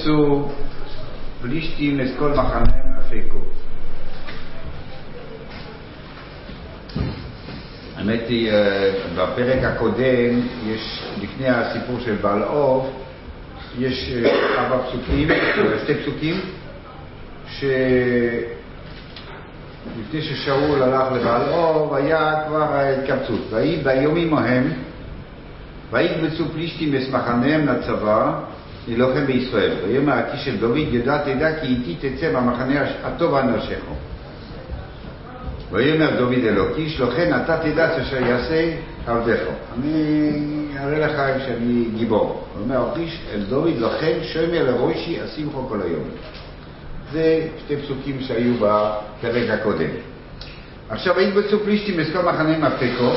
[0.00, 0.48] עשו
[1.42, 3.38] פלישתים את כל מחניהם אפיקו.
[7.96, 12.86] האמת היא, אה, בפרק הקודם, יש, לפני הסיפור של בעל עוף,
[13.78, 15.28] יש אה, ארבע פסוקים,
[15.82, 16.40] שתי פסוקים,
[17.46, 17.82] שלפני
[20.22, 23.40] ששאול הלך לבעל עוף, היה כבר התקבצות.
[23.50, 24.72] ויהי ביומים ההם,
[25.92, 28.40] ויקבצו פלישתים את מחניהם לצבא,
[28.88, 29.72] להילחם בישראל.
[29.84, 33.92] ויאמר הקיש של דוד, ידע תדע כי איתי תצא במחנה הטוב אנשיכו.
[35.72, 38.72] ויאמר דוד אלו קיש, לכן אתה תדע אשר יעשה
[39.06, 39.40] עבדך.
[39.78, 40.30] אני
[40.78, 42.44] אראה לך שאני גיבור.
[42.60, 46.04] אומר הקיש אל דוד, לכן שומר לראשי אשימכו כל היום.
[47.12, 49.90] זה שתי פסוקים שהיו בפרק הקודם.
[50.88, 53.12] עכשיו ויקבצו פלישתים כל מחנה אפקו.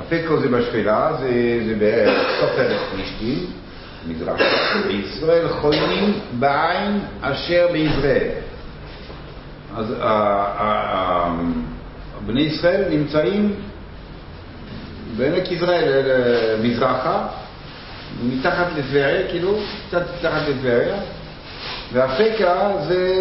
[0.00, 1.30] אפקו זה בשפלה, זה,
[1.66, 1.74] זה
[2.56, 3.46] פרק פלישתים,
[4.08, 4.40] מזרח.
[4.86, 8.28] בישראל חולמים בעין אשר בישראל.
[9.76, 9.94] אז
[12.26, 13.54] בני ישראל נמצאים
[15.16, 16.02] בעמק יזרעאל,
[16.62, 17.26] מזרחה,
[18.22, 20.96] מתחת לטבריה, כאילו, קצת מתחת לטבריה,
[21.92, 23.14] והפקה זה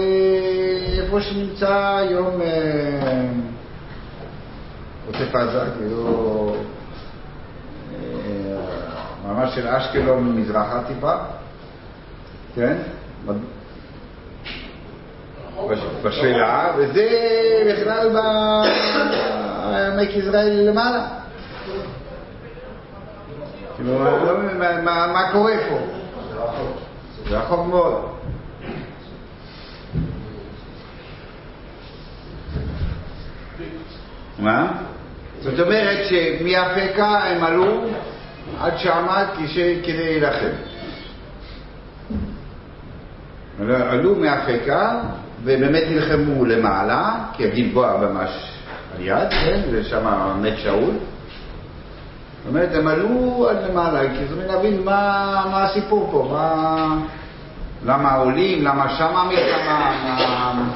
[0.98, 2.42] איפה שנמצא היום
[5.12, 6.56] עוטף עזה, כאילו,
[9.28, 11.14] ממש של אשקלון מזרחה טיפה,
[12.56, 12.78] כן?
[16.04, 17.10] בשאלה, וזה
[17.72, 21.08] בכלל בעמק יזרעאל למעלה.
[23.76, 24.38] כאילו, לא
[24.84, 25.78] מה קורה פה.
[27.30, 28.12] זה רחוק מאוד.
[34.40, 34.72] מה?
[35.42, 37.82] זאת אומרת שמאפקה הם עלו
[38.60, 39.26] עד שמה
[39.84, 40.56] כדי להילחם.
[43.70, 45.00] עלו מאפקה
[45.44, 48.30] ובאמת נלחמו למעלה, כי הגלבוע ממש
[48.96, 49.62] על יד, כן?
[49.72, 50.06] ושם
[50.42, 50.94] מת שאול.
[52.44, 56.98] זאת אומרת, הם עלו עד למעלה, כי צריכים להבין מה, מה הסיפור פה, מה...
[57.86, 60.72] למה עולים, למה שם המלחמה, מה...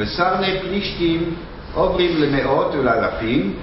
[0.00, 1.34] וסרני פלישתים
[1.74, 3.54] עוברים למאות ולאלפים,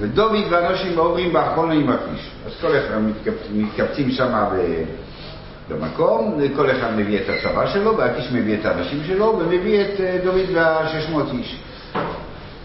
[0.00, 2.30] ודוד ואנשים עוברים באחרון עם הכביש.
[2.46, 2.94] אז כל אחד
[3.52, 4.32] מתקבצים שם
[5.68, 10.46] במקום, כל אחד מביא את הצבא שלו, והכיש מביא את האנשים שלו, ומביא את דוד
[10.54, 11.56] והשש מאות איש.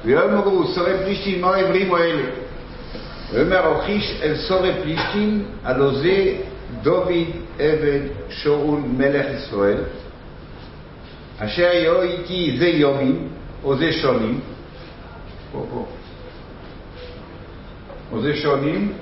[0.05, 2.23] ויאמרו סורי פלישתים מה עברים אלה?
[3.33, 6.33] ויאמר אוכיש אל סורי פלישתים, הלא זה
[6.81, 7.11] דוד
[7.59, 7.99] עבד
[8.29, 9.77] שאול מלך ישראל,
[11.39, 13.27] אשר יהיו איתי זה יומים,
[13.63, 14.39] או זה שונים,
[15.51, 15.85] פה, פה.
[18.11, 18.93] או זה שונים,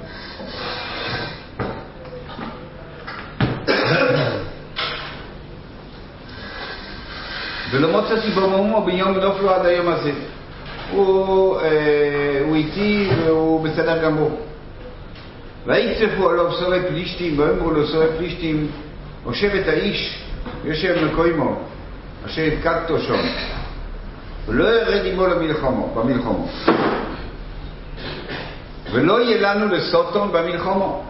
[7.72, 10.12] ולא מצאתי במומו ביום נופלו עד היום הזה.
[10.92, 14.40] הוא, אה, הוא איתי והוא בסדר גמור.
[15.66, 18.68] ויצפו עליו סורי פלישתים, ואמרו לו סורי פלישתים,
[19.24, 20.24] הושב את האיש,
[20.66, 21.60] יושב מקוימו,
[22.28, 23.22] אשר התקדתו שם,
[24.48, 26.48] ולא ירד עמו למלחמו, במלחמו.
[28.92, 31.04] ולא יהיה לנו לסוטון במלחמו.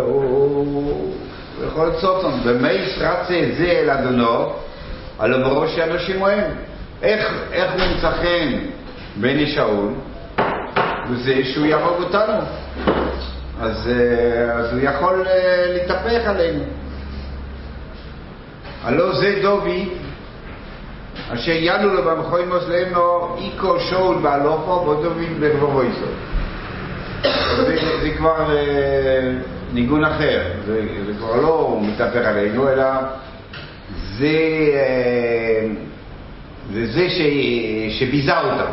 [0.00, 1.14] הוא
[1.66, 2.40] יכול להיות סוטון.
[2.44, 4.52] ומי שרצה זה אל אדונו,
[5.18, 6.50] הלא בראש האנשים הם.
[7.02, 8.58] איך, הוא נמצא חן
[9.16, 9.88] בני שאול?
[11.10, 12.42] וזה שהוא יהרוג אותנו.
[13.60, 13.90] אז,
[14.52, 15.26] אז הוא יכול
[15.72, 16.64] להתהפך עלינו.
[18.84, 19.88] הלא זה דובי,
[21.30, 26.06] אשר ינו לו במחוימוס לאמנו איקו שאול בהלוכו ודובים בגבובו איסו.
[27.56, 29.32] זה, זה כבר אה,
[29.72, 30.82] ניגון אחר, זה,
[31.18, 32.84] כבר לא מתהפך עלינו, אלא
[34.18, 34.26] זה
[34.74, 35.68] אה,
[36.72, 37.20] זה, זה ש,
[37.98, 38.72] שביזה אותם.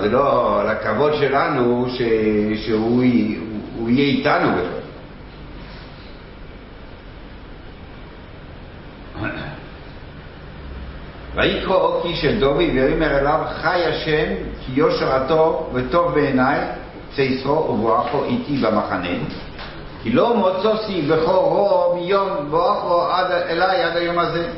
[0.00, 2.02] זה לא על הכבוד שלנו ש,
[2.66, 3.04] שהוא
[3.78, 4.79] הוא יהיה איתנו בכלל.
[11.34, 16.60] ויקרא אוקי של דובי ויאמר אליו חי השם כי יושר הטוב וטוב בעיניי
[17.14, 19.08] צייסרו ובואכו איתי במחנה.
[20.02, 23.06] כי לא מוצוסי בכורו מיום בואכו
[23.48, 24.48] אליי עד היום הזה.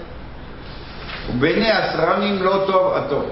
[1.31, 3.25] ובעיני הסרנים לא טוב הטוב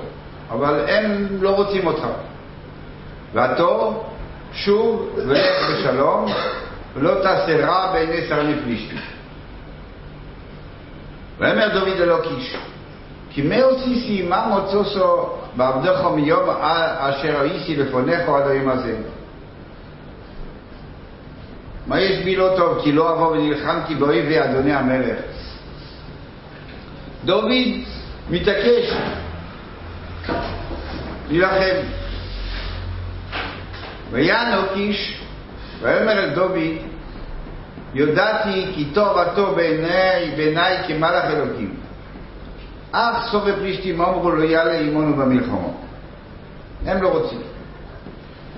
[0.51, 2.07] אבל הם לא רוצים אותך.
[3.33, 4.05] והטוב
[4.53, 6.27] שוב ולך בשלום
[6.95, 8.99] ולא תעשה רע בעיני סרני פלישתים
[11.39, 12.57] ואומר דוד אלוקיש
[13.31, 16.51] כי מי הוציסי מה מוצוסו בעבדך מיום
[16.99, 18.97] אשר הייתי לפונך עד היום הזה
[21.87, 22.79] מה יש בי לא טוב?
[22.83, 25.19] כי לא אבוא ונלחמתי באויבי אדוני המלך.
[27.25, 27.53] דוד
[28.31, 28.95] מתעקש
[31.29, 31.77] להילחם.
[34.11, 35.21] ויענוק איש,
[35.81, 36.59] ויאמר אל דוד,
[37.95, 41.80] יודעתי כי טוב בעיניי, בעיניי כמלאך אלוקים.
[42.93, 45.75] אך סובב פלישתים אמרו לא יעלה עמנו במלחמות.
[46.87, 47.41] הם לא רוצים.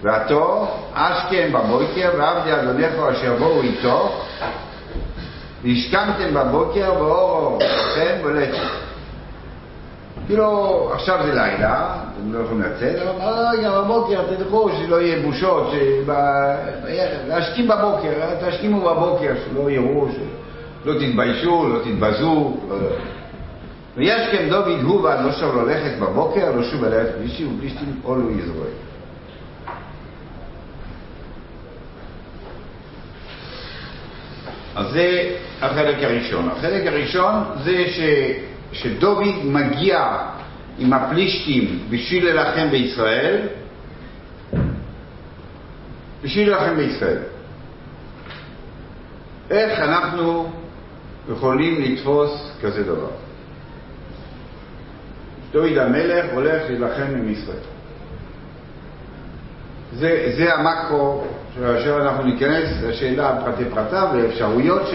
[0.03, 4.13] ועתו אשכם בבוקר ועבדי אדונך אשר בואו איתו
[5.65, 8.59] והשכמתם בבוקר ואורו לכם בולטת.
[10.27, 15.73] כאילו, עכשיו זה לילה, אתם לא יכולים לצאת, אבל רגע, בבוקר תלכו, שלא יהיה בושות,
[17.29, 18.11] להשכים בבוקר,
[18.47, 20.09] תשכימו בבוקר, שלא יראו,
[20.85, 22.57] שלא תתביישו, לא תתבזו.
[23.97, 28.71] וישכם דוד הוא שוב ללכת בבוקר, לא שוב ללכת פלישי ופלישתים עולו יזרועי.
[34.75, 36.49] אז זה החלק הראשון.
[36.49, 37.35] החלק הראשון
[37.65, 38.01] זה ש,
[38.73, 40.19] שדוד מגיע
[40.79, 43.47] עם הפלישתים בשביל להילחם בישראל,
[46.23, 47.19] בשביל להילחם בישראל.
[49.51, 50.51] איך אנחנו
[51.33, 53.22] יכולים לתפוס כזה דבר?
[55.53, 57.57] דוד המלך הולך להילחם עם ישראל.
[59.93, 61.25] זה, זה המקרו
[61.61, 64.91] כאשר אנחנו ניכנס לשאלה פרטי פרטיו ואפשרויות ש,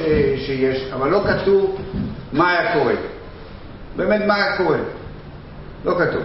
[0.45, 1.81] שיש, אבל לא כתוב
[2.33, 2.93] מה היה קורה.
[3.95, 4.77] באמת מה היה קורה.
[5.85, 6.23] לא כתוב.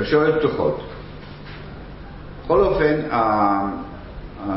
[0.00, 0.80] אפשרויות פתוחות.
[2.44, 2.94] בכל אופן,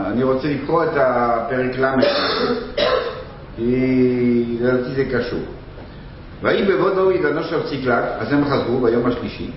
[0.05, 1.85] אני רוצה לקרוא את הפרק ל'
[3.55, 5.39] כי לדעתי זה קשור.
[6.45, 9.51] ויהי בבוא דוד על ציקלג, אז הם חזרו ביום השלישי.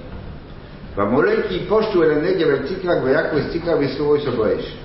[0.94, 4.76] והמולקי פושטו אל הנגב אל ציקלג ויקו את ציקלג וסורו איסו באש.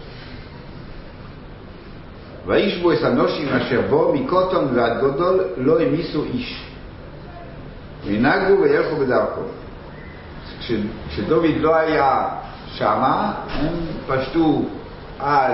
[2.45, 6.65] וישבו את הנושים אשר בו מקוטון ועד גודול לא המיסו איש.
[8.05, 9.41] וינהגו וילכו בדרכו.
[11.09, 12.29] כשדוד לא היה
[12.73, 13.73] שמה, הם
[14.07, 14.65] פשטו
[15.19, 15.51] על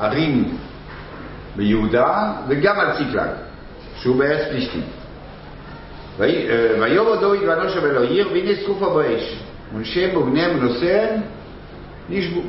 [0.00, 0.56] ערים
[1.56, 3.30] ביהודה וגם על ציקלג,
[3.96, 5.01] שהוא בארץ פלישתים.
[6.18, 9.38] ויאמר דוד ואנושיו אל העיר והנה שרופו באש.
[9.74, 11.20] ונשם ובניהם נושאיהם
[12.08, 12.40] נשבו.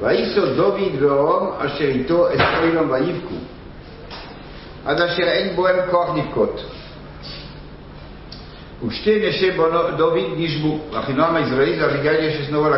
[0.00, 3.34] וייסו דוד ואורם אשר איתו את אוילום ויבכו
[4.84, 6.64] עד אשר אין בו הם כוח לבכות.
[8.88, 9.50] ושתי נשי
[9.96, 12.74] דוד נשבו, ואחינועם הישראלי זה אביגיל יש אסנור על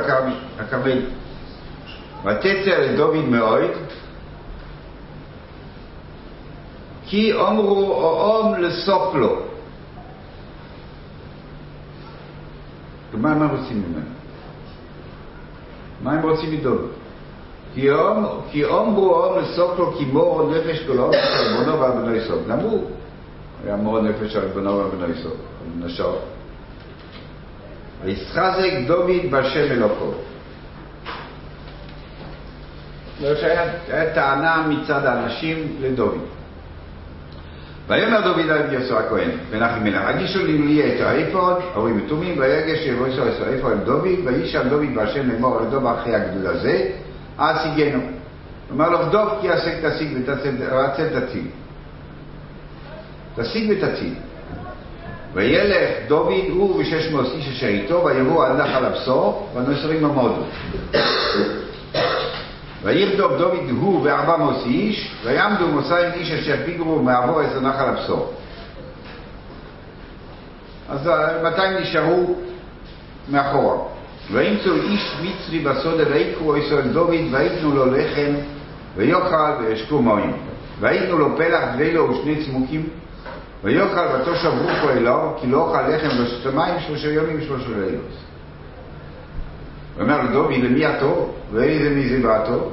[0.59, 1.01] הכרמל.
[2.25, 3.71] ותצר לדוד מאוד,
[7.13, 9.37] כי אומרו אום לסוף לו.
[13.13, 14.07] מה הם רוצים ממנו?
[16.03, 16.91] מה הם רוצים מדוד?
[18.51, 22.49] כי אומרו אום לסוף לו כי מור נפש כל האום של ריבונו ועל בנו יסוד.
[22.49, 22.91] גם הוא
[23.65, 25.37] היה מור נפש על ריבונו ועל בנו יסוד.
[25.79, 26.17] נשאר.
[28.05, 30.13] וישחזק דוד בהשם אלוקו.
[33.21, 36.19] היה טענה מצד האנשים לדוד.
[37.89, 43.09] ויאמר דוד על יוסו הכהן, ונחם מלך, הגישו לי את האפוד, ההורים מתומים, ויגש יבוא
[43.09, 46.89] יסו יסו האפוד דוד, וישם דוד בהשם לאמור לדוב אחרי הגדול הזה,
[47.39, 48.01] אז השיגנו.
[48.73, 51.47] אמר לו, דוב כי עסק תשיג ותצל תציל.
[53.37, 54.15] תשיג ותציל.
[55.35, 60.43] וילך דוד הוא ושש מאות איש אשר איתו, ויבואו על נחל הבשור, והנוצרים עמודו.
[62.83, 68.33] וירדוף דוד הוא וארבע מאות איש, ויעמדו מוסיים איש אשר פיגרו מעבור עשר נחל הבשור.
[70.89, 71.11] אז
[71.43, 72.35] 200 נשארו
[73.31, 73.77] מאחורה.
[74.33, 78.33] וימצאו איש מצרי בסודה ויקחו איסו אל דוד ויתנו לו לחם
[78.97, 80.33] ויאכל וישקו מים.
[80.81, 82.89] ויתנו לו פלח דבילו ושני צמוקים
[83.65, 88.11] ויאכל ותושב רוחו אליו כי לא אוכל לחם ושתה מים שלושה ימים ושלושה לילות.
[89.97, 91.35] ואומר לדוד, למי עתו?
[91.53, 92.71] ואיזה מי זה בעתו?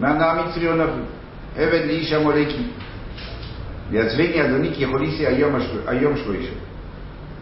[0.00, 1.00] מהנע מצרי אנוכי,
[1.56, 2.62] עבד לאיש המולקי.
[3.90, 6.52] ויעצבני אדוני כי יכוליסי היום, שלושה.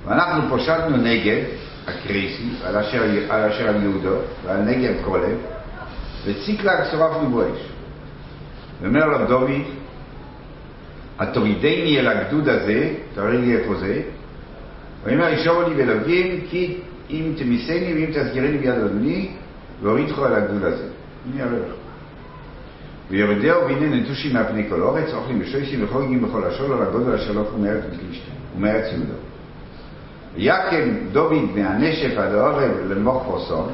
[0.07, 1.43] ואנחנו פושטנו נגב,
[1.87, 5.37] הקריסי, על אשר, על אשר על יהודו, ועל נגב כולב,
[6.27, 7.61] וציקלג שרפנו בו אש.
[8.83, 9.51] ואומר לו דוד,
[11.19, 14.03] התורידני אל הגדוד הזה, תראי לי איפה זה,
[15.05, 16.77] ויאמר ישור לי ולווים, כי
[17.11, 19.29] אם תמיסני ואם תסגירני ביד אדוני,
[19.83, 20.89] והורידך על הגדוד הזה.
[21.33, 21.75] אני אראה לך.
[23.11, 27.45] ויורדהו והנה נטושים מהפני כל אורץ, אוכלים בשויסים וחוגגים בכל השול על הגודל אשר לא
[27.99, 29.13] פלישתים ומארץ יהודו.
[30.35, 33.69] ויקם דוד מהנשף עד העורב למוך פרסון,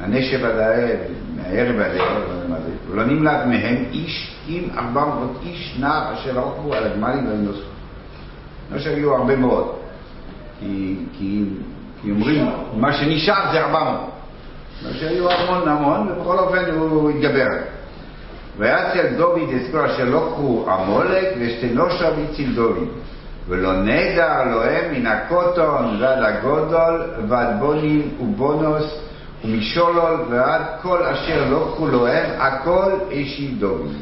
[0.00, 0.98] הנשב עד הערב,
[1.36, 2.56] מהערב עד הערב, לא
[2.90, 7.70] ולא נמלט מהם איש עם ארבע מאות איש נער אשר ערכו על הגמלים והנוסחו.
[8.72, 9.77] לא שהיו הרבה מאוד,
[10.60, 11.44] כי, כי,
[12.02, 14.10] כי אומרים, מה שנשאר זה ארבע מאות.
[14.82, 17.48] לא שהיו המון המון, ובכל אופן הוא התגבר.
[18.58, 19.50] ויצל דוד
[19.86, 22.88] אשר לא קחו עמולק ושתנושה והציל דוד.
[23.48, 29.00] ולא נדר להם מן הקוטון ועד הגודל ועד בונים ובונוס
[29.44, 33.92] ומשולול ועד כל אשר לא קחו להם הכל אישי דוד.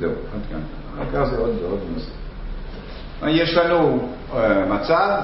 [0.00, 0.60] זהו, עד כאן.
[0.94, 2.10] אחר כך זה עוד נושא.
[3.28, 4.08] יש לנו
[4.68, 5.20] מצב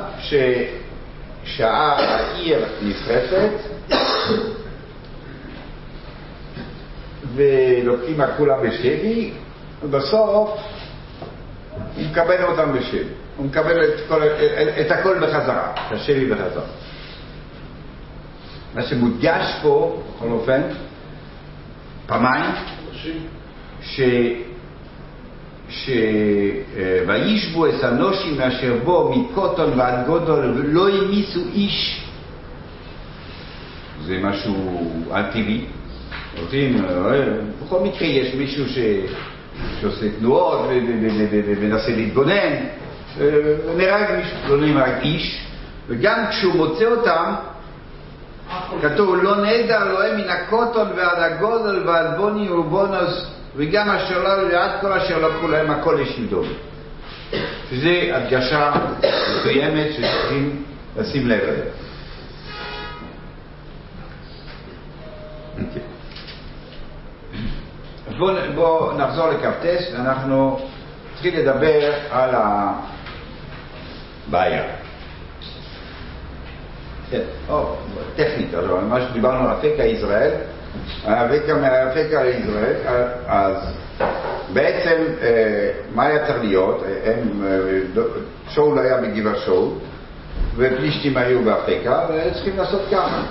[1.45, 3.51] שהעיר נשרפת
[7.35, 9.33] ולוקחים את כולם בשבי,
[9.83, 10.51] ובסוף
[11.97, 13.05] הוא מקבל אותם בשבי.
[13.37, 16.67] הוא מקבל את, כל, את, את הכל בחזרה, את השבי בחזרה.
[18.75, 20.61] מה שמודגש פה, בכל אופן,
[22.07, 22.55] פעמיים,
[23.83, 24.01] ש...
[25.69, 25.91] ש...
[27.07, 32.05] וישבו את הנושים מאשר בו מקוטון ועד גודל ולא המיסו איש.
[34.07, 35.65] זה משהו על-טבעי.
[36.39, 36.85] הולכים,
[37.65, 38.79] בכל מקרה יש מישהו ש...
[39.81, 40.61] שעושה תנועות
[41.47, 42.55] ומנסה להתגונן,
[43.77, 45.41] נהרג מישהו, לא נהרג איש,
[45.89, 47.35] וגם כשהוא מוצא אותם,
[48.83, 54.71] כתוב, לא נדע אלוהים מן הקוטון ועד הגודל ועד בוני ובונוס וגם אשר לא ועד
[54.81, 56.47] כל אשר לא לקחו להם הכל יש לדאוג.
[57.71, 60.63] שזה הדגשה מסוימת שצריכים
[60.97, 61.65] לשים לב אליה.
[68.09, 70.61] אז בואו בוא נחזור לקפטס, ואנחנו
[71.15, 72.31] צריכים לדבר על
[74.29, 74.65] הבעיה.
[77.11, 77.77] כן, או,
[78.17, 80.31] טכנית, אז מה שדיברנו על אפקה ישראל,
[81.05, 82.77] הרקע מהרקע לישראל,
[83.27, 83.57] אז
[84.53, 85.03] בעצם
[85.95, 86.83] מה היה צריך להיות?
[87.05, 87.45] הם,
[88.49, 89.69] שאול היה בגבעה שאול,
[90.57, 93.23] ופלישתים היו באפקה, והיו צריכים לעשות ככה.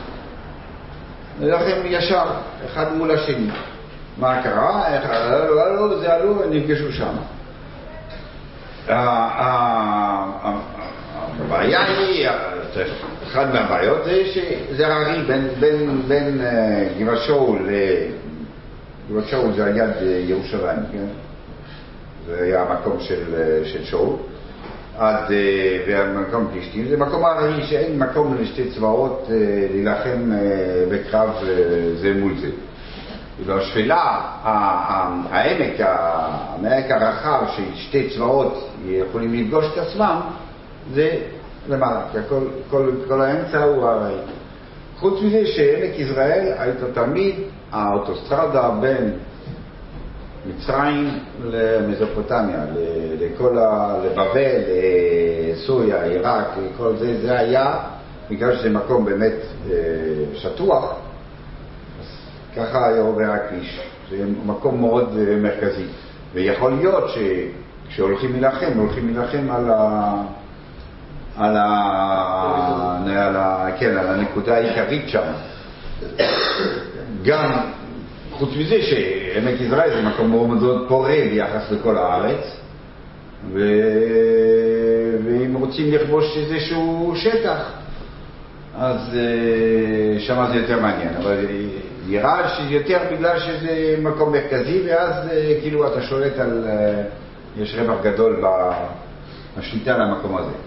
[1.39, 2.25] ולכן ישר,
[2.65, 3.49] אחד מול השני.
[4.17, 4.87] מה קרה?
[5.09, 7.13] עלו, עלו, זה עלו, נפגשו שם.
[11.39, 12.29] הבעיה היא,
[13.27, 16.41] אחת מהבעיות זה שזה הררי בין, בין, בין
[16.99, 17.69] גבעת שאול,
[19.11, 19.95] גבעת זה על יד
[20.29, 21.05] ירושלים, כן?
[22.27, 23.23] זה היה המקום של,
[23.63, 24.15] של שאול,
[24.97, 25.31] עד,
[25.87, 29.27] והמקום פלישתים, זה מקום הררי שאין מקום לשתי צבאות
[29.73, 30.31] להילחם
[30.91, 31.29] בקרב
[32.01, 32.49] זה מול זה.
[33.45, 40.19] והשפלה, העמק, העמק הרחב ששתי צבאות יכולים לפגוש את עצמם,
[40.93, 41.17] זה
[41.69, 44.15] למעלה, כי הכל, כל, כל האמצע הוא הרי.
[44.99, 47.35] חוץ מזה שעמק יזרעאל הייתה תמיד
[47.71, 49.13] האוטוסטרדה בין
[50.45, 52.65] מצרים למזופוטמיה,
[53.19, 53.95] לכל ה...
[54.05, 54.61] לבבל,
[55.51, 56.47] לסוריה, עיראק,
[56.77, 57.79] כל זה, זה היה,
[58.29, 59.35] בגלל שזה מקום באמת
[60.33, 60.95] שטוח,
[62.55, 65.85] ככה היה עובר הכביש, זה מקום מאוד מרכזי.
[66.33, 70.13] ויכול להיות שכשהולכים להילחם, הולכים להילחם על ה...
[71.37, 71.63] על, ה...
[73.07, 73.67] על, ה...
[73.79, 75.31] כן, על הנקודה העיקרית שם.
[77.23, 77.51] גם,
[78.31, 82.57] חוץ מזה שעמק יזרעאל זה מקום מאוד מאוד פורה ביחס לכל הארץ,
[83.53, 83.59] ו...
[85.25, 87.71] ואם רוצים לכבוש איזשהו שטח,
[88.77, 88.99] אז
[90.19, 91.13] שם זה יותר מעניין.
[91.17, 91.45] אבל
[92.07, 95.13] נראה שיותר בגלל שזה מקום מרכזי, ואז
[95.61, 96.67] כאילו אתה שולט על...
[97.57, 98.43] יש רווח גדול
[99.57, 100.66] בשליטה על המקום הזה.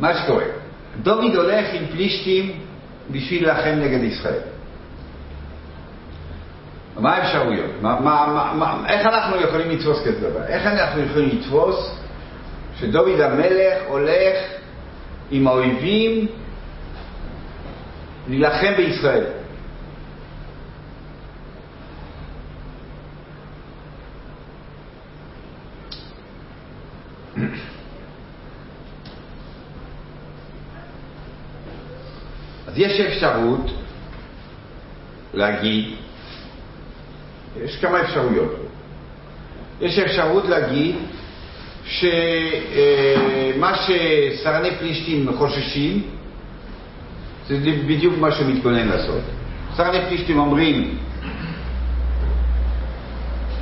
[0.00, 0.44] מה שקורה,
[1.02, 2.52] דוד הולך עם פלישתים
[3.10, 4.40] בשביל להילחם נגד ישראל.
[6.96, 7.70] מה האפשרויות?
[7.82, 10.46] מה, מה, מה, איך אנחנו יכולים לתפוס כזה דבר?
[10.46, 12.00] איך אנחנו יכולים לתפוס
[12.78, 14.36] שדוד המלך הולך
[15.30, 16.26] עם האויבים
[18.28, 19.24] להילחם בישראל?
[32.70, 33.70] אז יש אפשרות
[35.34, 35.84] להגיד,
[37.62, 38.54] יש כמה אפשרויות.
[39.80, 40.96] יש אפשרות להגיד
[41.84, 42.12] שמה
[43.76, 46.02] שסרני פלישתים חוששים
[47.48, 49.22] זה בדיוק מה שמתכונן לעשות.
[49.76, 50.98] סרני פלישתים אומרים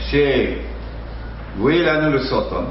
[0.00, 2.66] שגוי לנו לסוטון,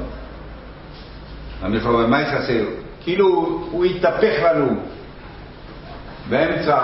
[2.08, 2.64] מה יחסר?
[3.02, 3.26] כאילו
[3.70, 4.80] הוא יתהפך לנו
[6.28, 6.78] באמצע,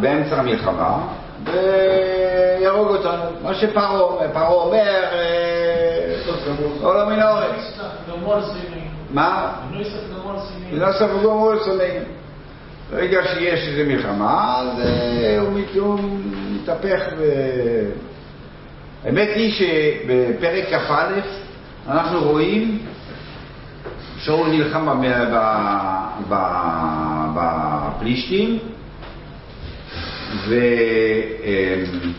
[0.00, 0.98] באמצע המלחמה
[1.44, 4.32] ויהרוג אותנו, מה שפרעה אומר.
[4.32, 4.78] פרעה אומר,
[5.12, 6.16] אה,
[6.82, 7.78] עולה מן האורץ.
[9.10, 9.52] מה?
[10.72, 12.02] לא ספר גמור לשונאים.
[12.90, 15.98] ברגע שיש איזו מלחמה, אז אה, הוא מת- הוא
[16.52, 17.00] מתהפך.
[19.04, 21.10] האמת היא שבפרק כ"א
[21.88, 22.78] אנחנו רואים
[24.18, 24.88] שאול נלחם
[27.34, 28.58] בפלישתים
[30.34, 30.54] ו...
[31.44, 32.12] אמ,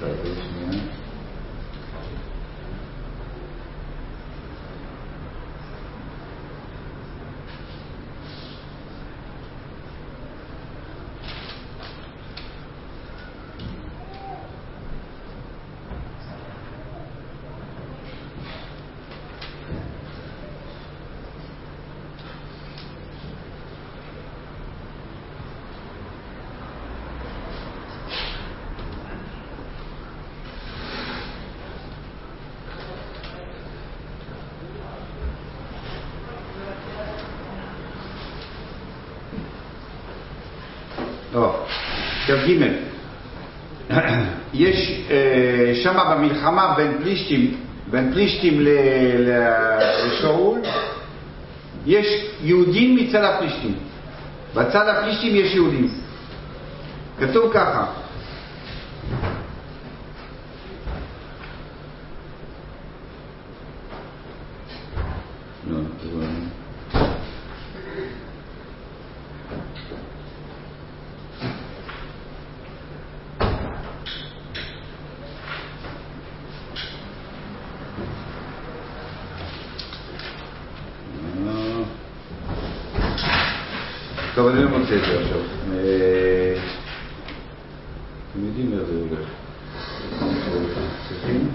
[0.00, 0.84] בסדר, שנייה.
[41.34, 41.66] לא,
[42.26, 42.62] כ"ג.
[44.54, 47.56] יש אה, שמה במלחמה בין פלישתים,
[47.90, 48.60] בין פלישתים
[50.06, 50.60] לשאול,
[51.86, 52.06] יש
[52.42, 53.74] יהודים מצד הפלישתים.
[54.54, 55.88] בצד הפלישתים יש יהודים.
[57.18, 57.86] כתוב ככה,
[65.70, 66.24] לא, זה לא...
[66.24, 66.44] אה.
[84.34, 85.38] טוב, אני לא מוצא את זה עכשיו.
[85.72, 86.54] אה,
[88.30, 89.28] אתם יודעים איך זה הולך.
[91.08, 91.48] צריכים?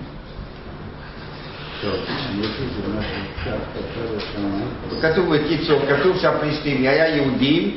[1.82, 1.94] טוב,
[2.30, 5.02] אני רוצה זה משהו קצת יותר שם.
[5.02, 7.76] כתוב בקיצור, כתוב שהפלישתים, היה יהודים,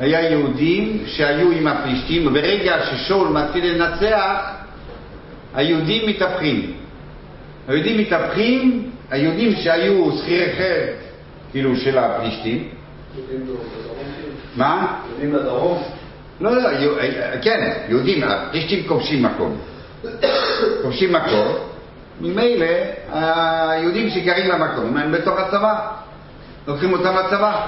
[0.00, 4.52] היה יהודים שהיו עם הפלישתים, וברגע ששאול מתחיל לנצח,
[5.54, 6.72] היהודים מתהפכים.
[7.68, 10.88] היהודים מתהפכים, היהודים שהיו שכירי חרב,
[11.52, 12.68] כאילו של הפלישתים,
[14.56, 14.98] מה?
[15.12, 15.82] יודעים לדרום?
[16.40, 19.56] לא, לא, יו- אה, כן, יהודים, הפלישתים כובשים מקום.
[20.82, 21.54] כובשים מקום,
[22.20, 22.66] ממילא
[23.12, 25.74] היהודים שגרים במקום הם בתוך הצבא,
[26.68, 27.66] לוקחים אותם לצבא.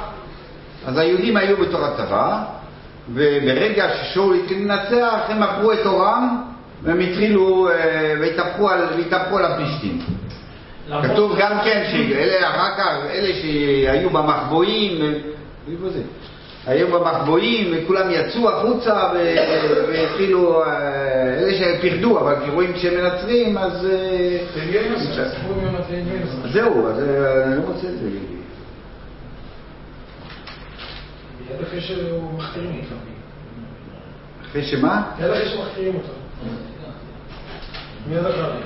[0.87, 2.43] אז היהודים היו בתוך הצבא,
[3.15, 6.43] וברגע ששאול התחיל לנצח, הם עברו את אורם,
[6.83, 8.81] והם התחילו, אה, והתהפכו על,
[9.39, 9.99] על הפלישתים.
[11.03, 15.09] כתוב גם כן שאלה אחר כך, אלה שהיו במחבואים, אה?
[16.67, 19.13] היו במחבואים וכולם יצאו החוצה
[19.89, 20.69] והתחילו, אה,
[21.39, 23.87] אלה שפחדו, אבל רואים שהם מנצרים אז...
[23.87, 24.39] אה,
[26.45, 28.09] אז זהו, אז אה, אני לא מוצא את זה.
[34.51, 35.03] אחרי שמה?
[35.19, 36.09] מיד אחרי שמחקרים אותם.
[38.09, 38.61] מיד אחרי.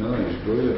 [0.00, 0.76] לא, יש גויות.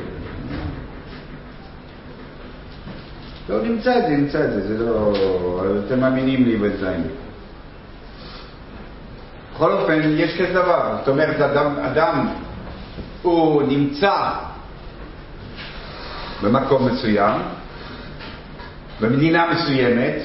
[3.49, 5.13] לא, נמצא את זה, נמצא את זה, זה לא...
[5.87, 7.03] אתם מאמינים לי בינתיים.
[9.55, 12.29] בכל אופן, יש כזה דבר, זאת אומרת, אדם, אדם
[13.23, 14.33] הוא נמצא
[16.43, 17.41] במקום מסוים,
[19.01, 20.23] במדינה מסוימת,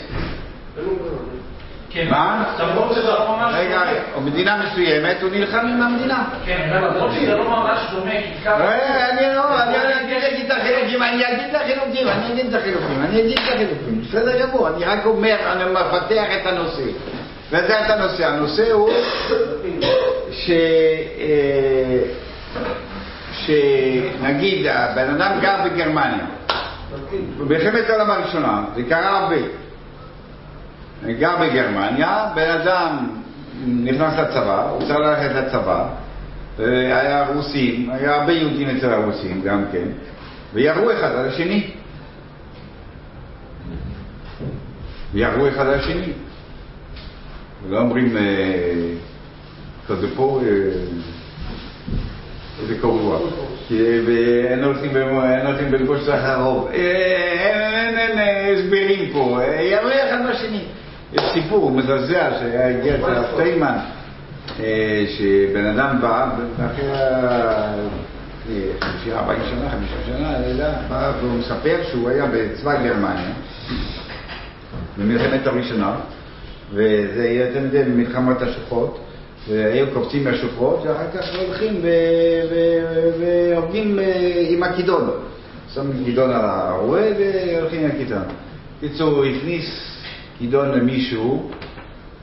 [1.94, 2.08] כן.
[2.10, 2.44] מה?
[2.60, 3.82] למרות שזה לא ממש רגע,
[4.26, 6.24] מדינה מסוימת, הוא נלחם עם המדינה.
[6.46, 8.62] כן, למרות שזה לא ממש דומה, כי ככה...
[8.62, 12.54] אה, אני לא, אני אני אגיד את חילופים, אני אגיד את החילופים, אני אגיד את
[12.54, 16.84] החילופים, אני אגיד את החילופים, בסדר גמור, אני רק אומר, אני מפתח את הנושא.
[17.52, 18.90] וזה את הנושא, הנושא הוא
[20.32, 20.52] ש...
[21.20, 22.22] אה,
[23.34, 26.26] שנגיד הבן אדם גר בגרמניה,
[27.38, 29.36] במלחמת העולם הראשונה, זה קרה הרבה.
[31.08, 33.08] גר בגרמניה, בן אדם
[33.66, 35.88] נכנס לצבא, הוא צריך ללכת לצבא,
[36.60, 39.88] היה רוסים, היה הרבה יהודים אצל הרוסים גם כן,
[40.54, 41.72] וירו אחד על השני.
[45.14, 46.12] וירו אחד על השני.
[47.70, 48.18] לא אומרים,
[49.88, 50.42] כזה פה,
[52.62, 53.20] איזה קבוע.
[54.06, 56.68] ואין הולכים בלבוש סחר רוב.
[56.72, 60.64] אין הסברים פה, ירו אחד בשני.
[61.14, 63.78] יש סיפור מזעזע שהגיע אצל הרב שטיינמן,
[65.18, 66.30] שבן אדם בא,
[66.66, 66.88] אחרי
[68.80, 73.32] חמישה, ארבעים שנה, חמישה שנה, אני יודע, בא והוא מספר שהוא היה בצבא גרמניה,
[74.98, 75.96] במלחמת הראשונה,
[76.74, 79.00] וזה היה זה במלחמת השוחות,
[79.50, 81.82] והיו קופצים מהשוחות, ואחר כך הולכים
[83.20, 84.00] והורגים
[84.50, 85.10] עם הכידון.
[85.74, 88.24] שמים כידון על הרועה והולכים עם הכידון.
[88.78, 89.91] בקיצור, הוא הכניס
[90.42, 91.50] כידון למישהו,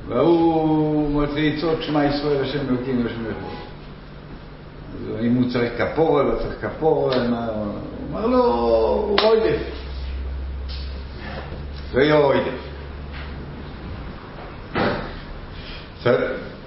[0.08, 3.58] והוא מתחיל לצעוק שמע ישראל השם אלוקים והשם אלוקים.
[5.20, 7.22] אם הוא צריך כפור לא צריך כפור, הוא
[8.10, 9.62] אמר לו, רוידף.
[11.92, 12.68] זה יהיה רוידף.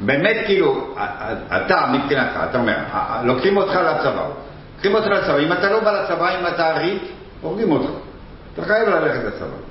[0.02, 0.96] באמת כאילו,
[1.48, 2.78] אתה מבחינתך, אתה אומר,
[3.24, 4.30] לוקחים אותך לצבא,
[4.74, 7.04] לוקחים אותך לצבא, אם אתה לא בא לצבא, אם אתה עריק,
[7.42, 7.90] הורגים אותך.
[8.54, 9.71] אתה חייב ללכת לצבא.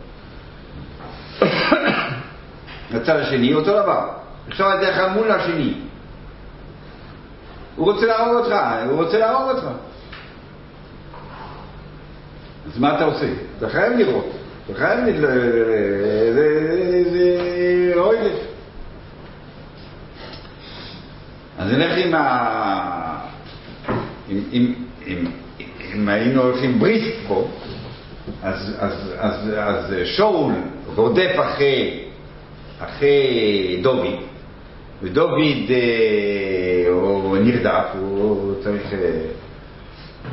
[2.93, 4.09] לצד השני אותו דבר.
[4.49, 5.75] עכשיו אתה יכול מול השני.
[7.77, 8.55] הוא רוצה להרוג אותך,
[8.89, 9.67] הוא רוצה להרוג אותך.
[12.67, 13.27] אז מה אתה עושה?
[13.59, 14.31] אתה חייב לראות.
[14.67, 15.27] אתה חייב ל...
[17.11, 18.39] זה אוילף.
[21.59, 23.21] אז נלך עם ה...
[24.31, 24.75] אם,
[26.09, 27.49] היינו הולכים בריסק פה,
[28.43, 30.53] אז שאול
[30.95, 32.05] רודף אחרי,
[32.81, 34.07] אחרי דוד,
[35.03, 35.39] ודוד
[35.71, 38.95] אה, הוא נרדף, הוא צריך,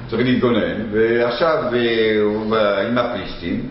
[0.09, 2.55] צריך להתגונן, ועכשיו אה, הוא
[2.89, 3.69] עם הפלישתים,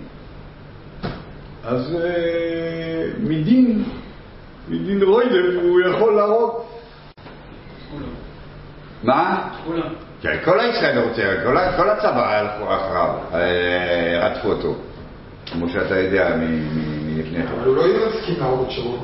[1.65, 3.85] אז אה, מדין,
[4.69, 6.51] מדין רוידף הוא יכול להרוג.
[9.03, 9.49] מה?
[9.67, 9.89] כולם.
[10.23, 13.11] כן, כל הישראל רוצה, כל, כל הצבא הלכו אחריו,
[14.23, 14.75] רדפו אותו,
[15.47, 16.37] כמו שאתה יודע
[17.16, 17.52] מלפני כן.
[17.59, 18.98] אבל הוא לא הסכים להרוג את שאול.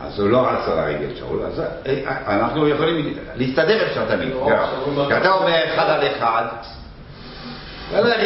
[0.00, 1.62] אז הוא לא רצה להרוג את שאול, אז
[2.26, 4.32] אנחנו יכולים להסתדר אפשר תמיד.
[5.08, 6.44] כי אתה אומר אחד על אחד,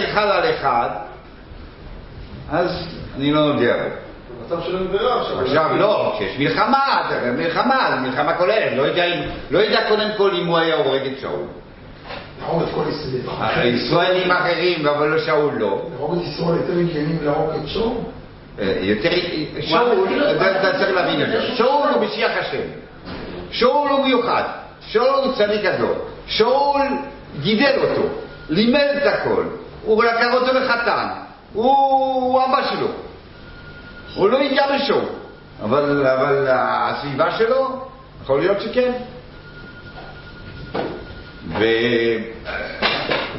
[0.04, 0.88] אחד על אחד,
[2.50, 3.38] אז אני לא
[4.90, 5.40] ברירה עכשיו.
[5.40, 9.04] עכשיו לא, כשיש מלחמה, מלחמה, מלחמה כוללת, לא יודע,
[9.50, 11.46] לא יודע קודם כל אם הוא היה הורג את שאול.
[12.42, 13.20] להרוג את כל ישראל.
[13.56, 15.82] הישראלים אחרים, אבל לא שאול לא.
[15.92, 17.92] להרוג את ישראל יותר הגיוני מלהרוג את שאול?
[18.80, 19.10] יותר,
[19.60, 22.62] שאול, אתה צריך להבין את זה, שאול הוא משיח השם.
[23.50, 24.42] שאול הוא מיוחד,
[24.80, 25.94] שאול הוא צדיק גדול.
[26.26, 26.82] שאול
[27.40, 28.02] גידל אותו,
[28.48, 29.44] לימד את הכל,
[29.84, 31.08] הוא לקח אותו לחתן,
[31.52, 32.88] הוא אבא שלו.
[34.14, 35.02] הוא לא הגיע לשור,
[35.62, 37.86] אבל, אבל הסביבה שלו,
[38.22, 38.92] יכול להיות שכן.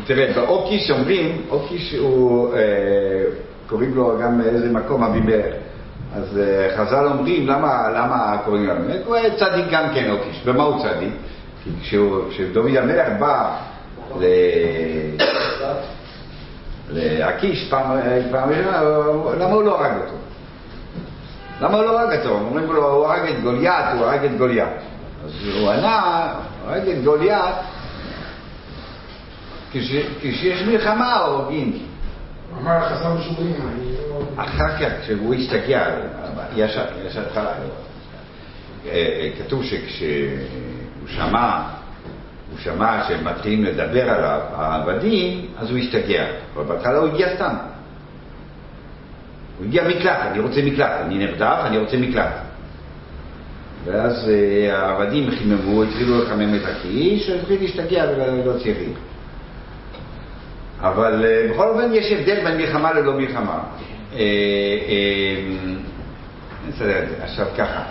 [0.04, 2.60] ותראה, באוקיש אומרים, אוקיש הוא, אה,
[3.67, 5.41] קוראים לו גם איזה מקום אביבר.
[6.15, 8.73] אז אה, חז"ל אומרים, למה, למה קוראים לו?
[9.06, 10.41] הוא היה צדיק גם כן אוקיש.
[10.45, 11.13] במה הוא צדיק?
[11.63, 11.69] כי
[12.30, 13.58] כשדוד המלך בא
[14.19, 14.26] ל...
[16.89, 17.99] להקיש פעם,
[18.32, 18.82] פעם ראשונה,
[19.39, 20.15] למה הוא לא הרג אותו?
[21.62, 22.30] למה הוא לא הרג אותו?
[22.30, 24.69] אומרים לו, הוא הרג את גוליית, הוא הרג את גוליית.
[25.26, 26.34] אז הוא ענה,
[26.65, 27.56] הרג את גוליית,
[29.73, 31.77] כשיש מלחמה הורגים.
[32.62, 34.43] אמר חז"ל משוגעים, אני לא...
[34.43, 35.86] אחר כך, כשהוא השתגע,
[36.55, 37.53] יש יש התחלה.
[38.89, 41.62] אה, כתוב שכשהוא שמע,
[42.51, 46.25] הוא שמע שהם מתחילים לדבר עליו, העבדים, אז הוא השתגע.
[46.55, 47.55] אבל בהתחלה הוא הגיע סתם.
[49.57, 52.33] הוא הגיע מקלט, אני רוצה מקלט, אני נרדף, אני רוצה מקלט.
[53.86, 58.97] ואז אה, העבדים חיממו, התחילו לחמם את הקיש, והתחיל להשתגע ולהוציא ריב.
[60.84, 63.60] אבל אה, בכל אופן יש הבדל בין מלחמה ללא מלחמה.
[66.67, 67.24] נסדר את זה.
[67.24, 67.84] עכשיו ככה,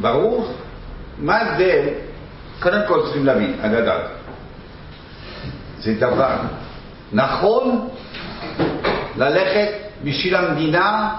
[0.00, 0.54] ברור,
[1.18, 1.88] מה ההבדל?
[2.60, 4.10] קודם כל צריכים להבין, לדעת.
[5.78, 6.36] זה דבר
[7.12, 7.88] נכון
[9.16, 9.68] ללכת
[10.04, 11.14] בשביל המדינה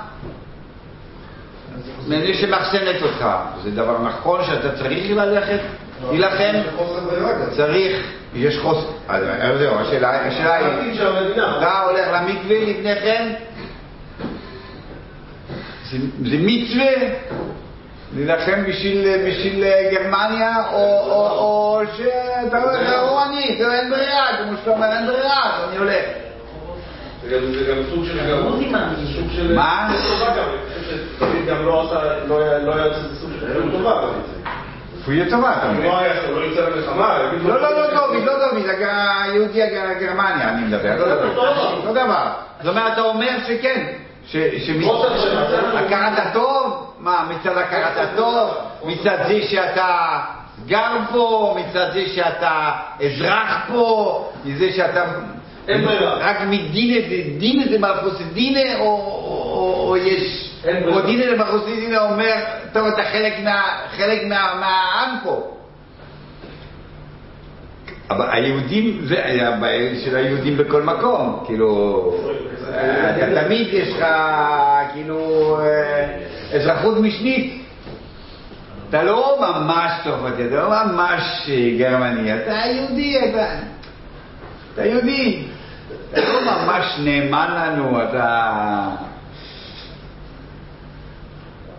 [2.07, 3.25] מפני שמחסנת אותך.
[3.63, 5.59] זה דבר נכון שאתה צריך ללכת,
[6.11, 6.53] להילחם,
[7.57, 10.93] צריך, יש חוסר, אז אז זהו, השאלה השאלה היא,
[11.57, 13.33] אתה הולך למקווה לפני כן,
[15.91, 16.91] זה זה מצווה
[18.15, 24.87] להילחם בשביל בשביל גרמניה, או או- או שאתה הולך לאורנית, אין ברירה, כמו שאתה אומר,
[24.97, 26.05] אין ברירה, אז אני הולך.
[27.23, 28.17] זה גם- זה סוג של...
[28.31, 28.47] גם-
[28.99, 29.55] זה סוג של...
[29.55, 29.93] מה?
[30.19, 30.35] טובה
[31.47, 34.01] גם, לא עשה, לא היה לא זה סוג של טובה.
[35.05, 35.11] זה.
[35.11, 35.85] כפויי טובה, אתה הוא מבין?
[35.91, 35.97] לא
[36.29, 38.87] הוא לא יצא למלחמה, לא, לא, לא דוד, לא דוד, הג-
[39.23, 41.05] היהודי הג- גרמניה אני מדבר,
[41.85, 42.29] לא דבר.
[42.61, 43.85] זאת אומרת, אתה אומר שכן,
[45.77, 48.49] הכרת הטוב, מה, מצד הכרת הטוב,
[48.85, 50.19] מצד זה שאתה
[50.65, 52.71] גר פה, מצד זה שאתה
[53.05, 55.03] אזרח פה, מזה שאתה...
[56.19, 57.07] רק מדינא
[57.39, 60.42] דינא זה מלכוס דינא, או- או או יש...
[60.65, 61.01] אין ברירה.
[61.01, 62.33] או דינא למלכוס דינא אומר,
[62.73, 65.49] טוב, אתה חלק מה- חלק מה- מהעם פה.
[68.09, 72.13] אבל היהודים, זה היה הבעיה של היהודים בכל מקום, כאילו,
[72.69, 74.05] אתה תמיד יש לך,
[74.93, 75.19] כאילו,
[75.61, 76.17] אה,
[76.57, 77.63] אזרחות משנית.
[78.89, 81.49] אתה לא ממש צרפתי, אתה לא ממש
[81.79, 83.45] גרמני, אתה יהודי, אתה,
[84.73, 85.43] אתה יהודי.
[86.11, 88.49] אתה לא ממש נאמן לנו, אתה...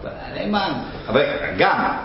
[0.06, 0.72] אתה נאמן.
[1.08, 1.22] אבל
[1.58, 1.96] גם,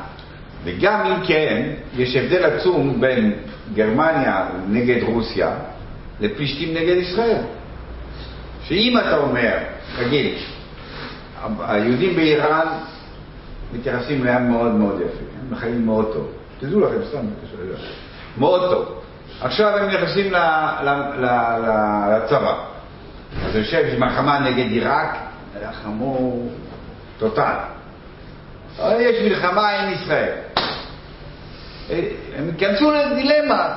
[0.63, 3.33] וגם אם כן, יש הבדל עצום בין
[3.73, 5.51] גרמניה נגד רוסיה
[6.19, 7.41] לפלישתים נגד ישראל.
[8.63, 9.57] שאם אתה אומר,
[9.99, 10.33] תגיד,
[11.59, 12.67] היהודים באיראן
[13.73, 16.31] מתייחסים לעם מאוד מאוד יפה, הם חיים מאוד טוב.
[16.59, 17.25] תדעו לכם, סתם,
[18.37, 19.01] מאוד טוב.
[19.41, 20.31] עכשיו הם נכנסים
[21.21, 22.65] לצבא.
[23.45, 25.17] אז יושב, יש מלחמה נגד עיראק,
[25.61, 26.43] לחמו
[27.19, 27.55] טוטל.
[28.99, 30.35] יש מלחמה עם ישראל.
[32.35, 33.75] הם ייכנסו לדילמה.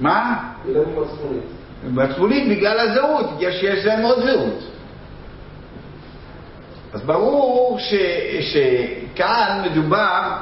[0.00, 0.50] מה?
[0.66, 1.42] דילמה מצפונית.
[1.84, 4.64] מצפונית בגלל הזהות, יש, יש להם עוד זהות.
[6.92, 7.94] אז ברור ש,
[8.40, 10.36] שכאן מדובר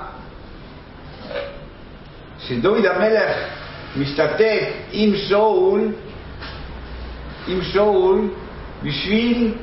[2.38, 3.37] שדוד המלך
[3.96, 5.92] משתתף עם שאול,
[7.48, 8.29] עם שאול,
[8.83, 9.55] בשביל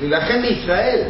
[0.00, 1.08] להילחם בישראל.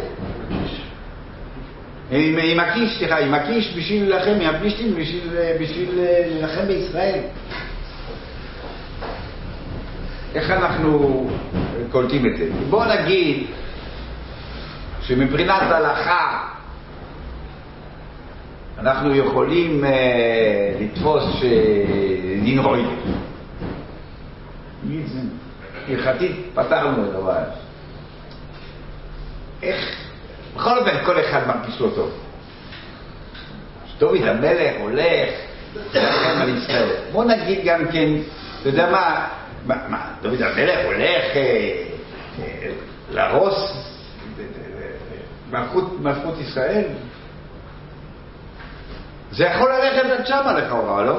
[2.10, 5.30] עם, עם הקיש, סליחה, עם הקיש בשביל להילחם, עם הפלישתים בשביל,
[5.60, 7.20] בשביל להילחם בישראל.
[10.34, 11.30] איך אנחנו
[11.90, 12.48] קולטים את זה?
[12.70, 13.46] בואו נגיד
[15.02, 16.48] שמבחינת הלכה
[18.78, 19.90] אנחנו יכולים אה,
[20.80, 22.84] לתפוס שדין רועי.
[25.88, 27.44] הלכתית פתרנו את הבעיה.
[29.62, 30.07] איך,
[30.58, 32.10] בכל אופן כל אחד מרגיש לא טוב.
[33.98, 35.30] דוד המלך הולך
[35.94, 36.88] להילחם על ישראל.
[37.12, 38.08] בוא נגיד גם כן,
[38.60, 39.26] אתה יודע מה,
[39.66, 41.82] מה, דוד המלך הולך אה,
[42.38, 42.70] אה,
[43.12, 43.72] להרוס
[45.50, 46.84] מלכות, מלכות ישראל?
[49.30, 51.14] זה יכול ללכת עד שמה לכאורה, לא?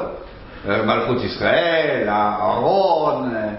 [0.65, 3.49] מלכות ישראל, הארון, אה,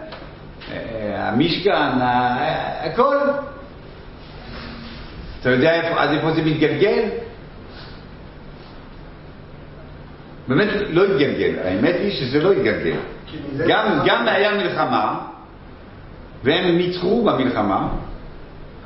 [0.72, 3.16] אה, המשכן, אה, הכל.
[5.40, 7.08] אתה יודע איפה, עד איפה זה מתגלגל?
[10.48, 12.96] באמת לא התגלגל, האמת היא שזה לא התגלגל.
[13.68, 15.20] גם, גם היה מלחמה,
[16.44, 17.88] והם ניצחו במלחמה,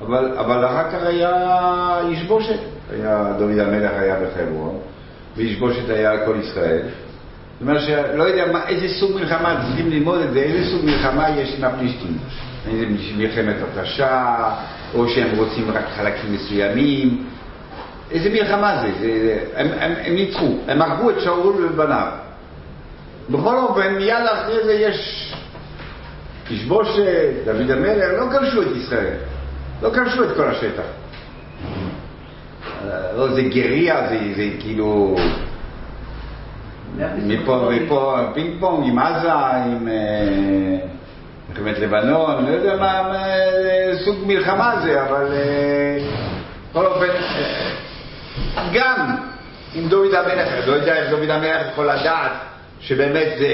[0.01, 1.33] אבל, אבל אחר כך היה
[2.11, 2.59] ישבושת.
[2.93, 4.79] היה, דוד המלך היה בחברון,
[5.37, 6.83] וישבושת היה על כל ישראל.
[6.83, 11.31] זאת אומרת שלא יודע מה, איזה סוג מלחמה, צריכים ללמוד את זה, איזה סוג מלחמה
[11.31, 12.19] יש עם הפלישתים.
[13.17, 14.35] מלחמת התשה,
[14.95, 17.25] או שהם רוצים רק חלקים מסוימים.
[18.11, 18.93] איזה מלחמה זה?
[19.01, 22.09] זה הם, הם, הם ניצחו, הם הרגו את שאול ובניו.
[23.31, 25.33] בכל אופן, מיד אחרי זה יש
[26.49, 29.17] תשבושת, דוד המלך, לא כבשו את ישראל,
[29.83, 30.83] לא כבשו את כל השטח.
[33.17, 35.17] לא, זה גריה, זה, זה כאילו...
[37.17, 39.89] מפה ופה פינג פונג עם עזה, עם
[41.57, 43.25] אה, מלחמת לבנון, לא יודע מה, מה
[44.05, 45.99] סוג מלחמה זה, אבל אה,
[46.71, 47.09] בכל אופן,
[48.57, 49.17] אה, גם
[49.75, 52.33] עם דוד המלך, לא יודע איך דוד המלך יכול לדעת
[52.81, 53.49] שבאמת זה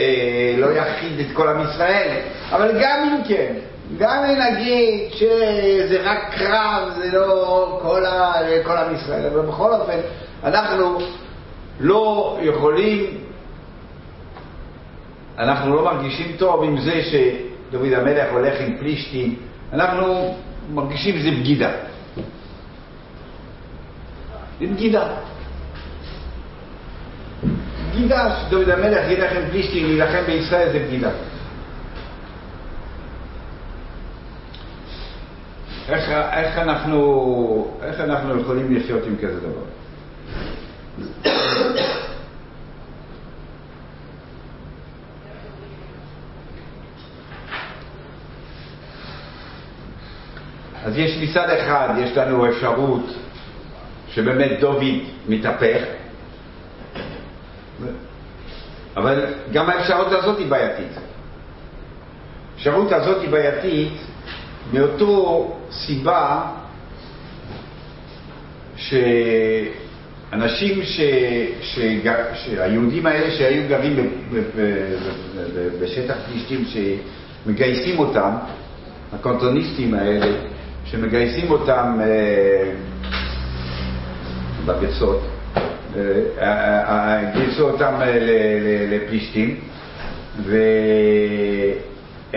[0.59, 2.17] לא יכחיד את כל עם ישראל,
[2.51, 3.55] אבל גם אם כן,
[3.99, 8.33] גם אם נגיד שזה רק קרב, זה לא כל, ה,
[8.65, 9.99] כל עם ישראל, אבל בכל אופן,
[10.45, 10.99] אנחנו
[11.81, 13.07] לא יכולים,
[15.39, 17.03] אנחנו לא מרגישים טוב עם זה
[17.71, 19.37] שדוד המלך הולך עם פלישתים,
[19.73, 20.37] אנחנו
[20.71, 21.71] מרגישים שזה בגידה.
[24.61, 25.09] זה בגידה.
[27.91, 31.11] בגידה שדוד המלך ילך עם פלישתים להילחם בישראל זה בגידה.
[35.89, 39.65] איך, איך, אנחנו, איך אנחנו יכולים לחיות עם כזה דבר?
[50.85, 53.07] אז יש מצד אחד, יש לנו אפשרות
[54.09, 54.85] שבאמת דוד
[55.29, 55.83] מתהפך,
[58.97, 60.99] אבל גם האפשרות הזאת היא בעייתית.
[62.55, 63.93] האפשרות הזאת היא בעייתית
[64.73, 66.43] מאותו סיבה
[68.77, 71.01] שאנשים, ש...
[71.63, 72.13] שג...
[72.35, 74.23] שהיהודים האלה שהיו גרים.
[75.81, 78.31] בשטח פלישתים שמגייסים אותם,
[79.13, 80.37] הקונטוניסטים האלה,
[80.91, 82.73] שמגייסים אותם אה,
[84.67, 85.21] בביצות,
[85.97, 86.03] אה,
[86.39, 87.95] אה, גייסו אותם
[88.91, 89.61] לפלישתים,
[90.43, 90.57] והם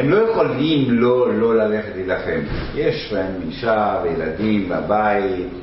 [0.10, 2.40] לא יכולים לא, לא ללכת להילחם.
[2.76, 5.54] יש להם אישה וילדים בבית,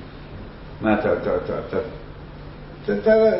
[0.81, 1.79] מה אתה, אתה, אתה, אתה,
[2.85, 2.95] אתה,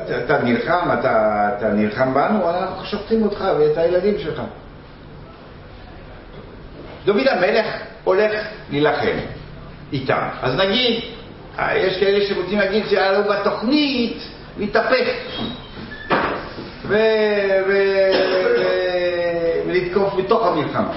[0.07, 4.43] אתה, אתה נלחם, אתה, אתה נלחם בנו, אנחנו שופטים אותך ואת הילדים שלך.
[7.05, 7.67] דוד המלך
[8.05, 8.33] הולך
[8.71, 9.40] להילחם
[9.93, 10.29] איתם.
[10.43, 11.01] אז נגיד,
[11.77, 14.23] יש כאלה שרוצים להגיד לו בתוכנית
[14.59, 15.07] להתהפך.
[19.67, 20.93] ולתקוף בתוך המלחמה.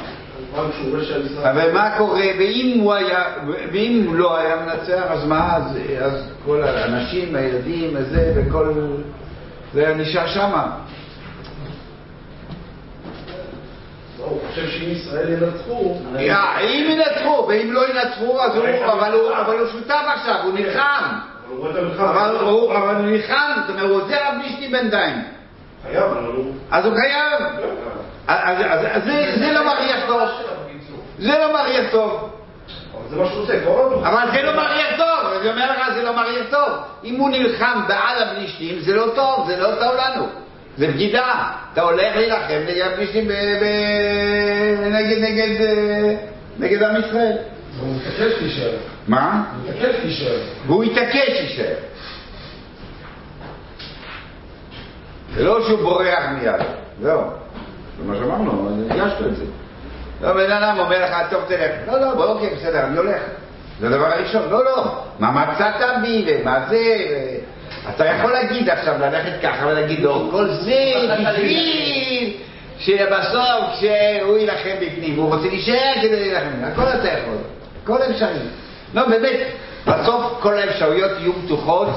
[1.44, 3.24] אבל מה קורה, ואם הוא, היה,
[3.72, 8.74] ואם הוא לא היה מנצח, אז מה, אז, אז כל האנשים, הילדים, הזה, וכל...
[9.74, 10.78] זה היה נשאר שמה.
[14.30, 16.00] הוא חושב שאם ישראל ינצחו...
[16.62, 18.66] אם ינצחו, ואם לא ינצחו, אז הוא...
[18.86, 21.04] אבל הוא שותף עכשיו, הוא נלחם.
[22.00, 25.24] אבל הוא נלחם, זאת אומרת, הוא עוזר הפלישתי בינתיים.
[25.84, 26.54] חייב, אבל הוא...
[26.72, 27.42] אז הוא חייב.
[28.28, 29.04] אז
[29.40, 30.22] זה לא מריח טוב.
[31.20, 32.30] זה לא מריח טוב.
[33.10, 33.54] זה מה שהוא עושה,
[34.04, 36.70] אבל זה לא מריח טוב, אני אומר לך, זה לא מריח טוב.
[37.04, 40.43] אם הוא נלחם בעד הפלישתים, זה לא טוב, זה לא טוב לנו.
[40.78, 41.52] זה בגידה.
[41.74, 43.28] אתה הולך להילחם נגד הפלישתים
[44.92, 45.66] נגד, נגד,
[46.60, 47.38] נגד עם ישראל.
[47.80, 48.78] הוא מתעקש להישאר.
[49.08, 49.44] מה?
[49.54, 50.38] הוא מתעקש להישאר.
[50.68, 51.76] והוא התעקש להישאר.
[55.36, 56.62] זה לא שהוא בורח מיד,
[57.02, 57.22] זהו.
[57.98, 59.46] זה מה שאמרנו, הגשת את זה.
[60.22, 61.72] לא, בן אדם אומר לך, טוב, תלך.
[61.88, 63.22] לא, לא, בוא, אוקיי, בסדר, אני הולך.
[63.80, 64.50] זה הדבר הראשון.
[64.50, 65.04] לא, לא.
[65.20, 66.78] מה מצאת בי ומה זה?
[67.90, 72.34] אתה יכול להגיד עכשיו, ללכת ככה ולהגיד לו, כל זה בשביל
[72.80, 77.38] שבסוף כשהוא יילחם בפנים, הוא רוצה להישאר כדי להילחם, הכל אתה יכול,
[77.84, 78.40] הכל אפשרי.
[78.94, 79.40] לא, באמת,
[79.88, 81.88] בסוף כל האפשרויות יהיו פתוחות,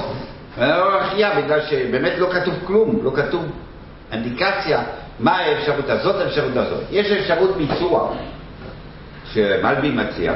[0.57, 3.45] ואני לא מכריע בגלל שבאמת לא כתוב כלום, לא כתוב
[4.11, 4.83] אינדיקציה
[5.19, 6.83] מה האפשרות הזאת, האפשרות הזאת.
[6.91, 8.13] יש אפשרות ביצוע
[9.33, 10.33] שמלבי מציע,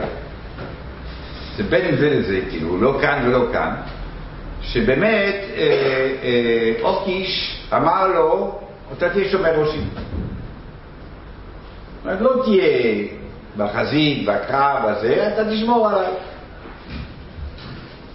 [1.58, 3.72] זה בין זה לזה, כאילו, לא כאן ולא כאן.
[4.63, 8.60] שבאמת אה, אה, אוקיש אמר לו,
[8.97, 9.89] אתה תהיה שומר ראשים.
[12.06, 13.08] לא תהיה
[13.58, 16.13] בחזית, בקרב הזה, אתה תשמור עליי.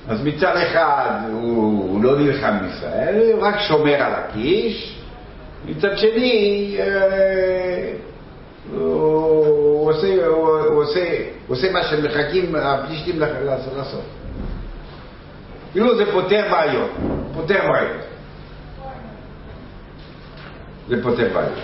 [0.08, 5.00] אז מצד אחד הוא, הוא לא נלחם בישראל, הוא רק שומר על הקיש,
[5.66, 7.92] מצד שני אה,
[8.72, 13.20] הוא, עושה, הוא, הוא, עושה, הוא עושה מה שמחכים הפלישתים
[13.76, 14.02] לעשות.
[15.76, 16.90] כאילו זה פותר בעיות,
[17.34, 18.02] פותר בעיות.
[20.88, 21.58] זה פותר בעיות.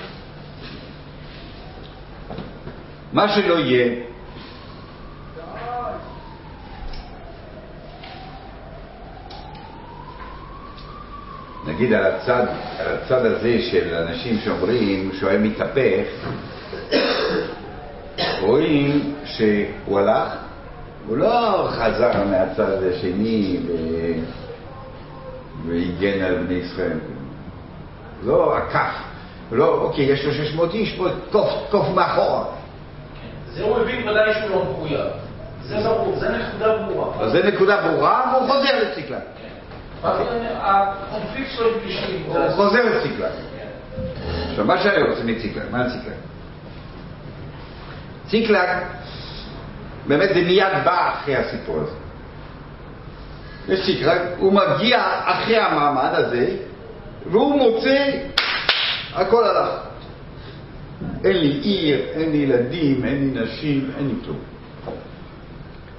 [3.12, 3.94] מה שלא יהיה,
[11.66, 12.46] נגיד על הצד,
[12.78, 16.06] על הצד הזה של אנשים שאומרים שהוא היה מתהפך,
[18.40, 20.41] רואים שהוא הלך
[21.06, 23.72] הוא לא חזר מהצד השני ו...
[25.66, 26.98] והגן על בני ישראל.
[28.24, 28.94] לא עקף.
[29.52, 32.44] לא, אוקיי, יש לו 600 איש, בוא תקוף, תקוף מאחורה.
[33.52, 35.06] זה הוא הבין ודאי שהוא לא מחויב.
[35.62, 37.20] זה ברור, זה נקודה ברורה.
[37.20, 39.18] אז זה נקודה ברורה, והוא חוזר לציקלג.
[40.02, 42.22] הקונפליקט שלו עם פלישתים.
[42.26, 43.30] הוא חוזר לציקלג.
[44.50, 46.14] עכשיו, מה שאני רוצה מציקלג, מה ציקלג?
[48.28, 48.68] ציקלג
[50.06, 51.96] באמת זה מיד בא אחרי הסיפור הזה.
[53.68, 56.56] יש תקרה, הוא מגיע אחרי המעמד הזה,
[57.30, 58.10] והוא מוצא,
[59.14, 59.70] הכל הלך.
[61.24, 64.38] אין לי עיר, אין לי ילדים, אין לי נשים, אין לי כלום.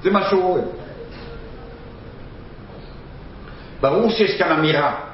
[0.03, 0.61] זה מה שהוא רואה.
[3.81, 5.12] ברור שיש כאן אמירה.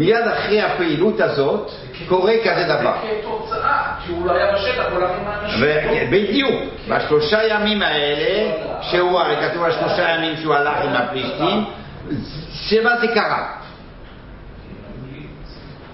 [0.00, 1.70] מיד אחרי הפעילות הזאת
[2.08, 2.94] קורה כזה דבר.
[3.22, 5.60] כתוצאה, שהוא לא היה בשטח, הוא הלך עם האנשים.
[5.62, 6.54] ו- בדיוק,
[6.88, 11.64] בשלושה ימים האלה, שהוא, הרי כתוב על שלושה ימים שהוא הלך עם הפלישתים,
[12.52, 13.52] שמה זה קרה?